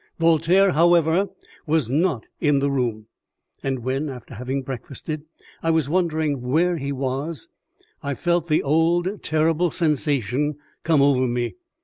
[0.17, 1.29] Voltaire, however,
[1.67, 3.05] was not in the room;
[3.61, 5.25] and when, after having breakfasted,
[5.61, 7.49] I was wondering where he was,
[8.01, 11.53] I felt the old terrible sensation come over me.